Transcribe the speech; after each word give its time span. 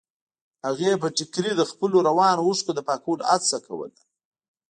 هغې 0.67 0.91
په 1.01 1.07
ټيکري 1.17 1.51
د 1.57 1.61
خپلو 1.71 1.97
روانو 2.07 2.45
اوښکو 2.47 2.71
د 2.75 2.79
پاکولو 2.87 3.23
هڅه 3.31 3.57
کوله. 3.65 3.97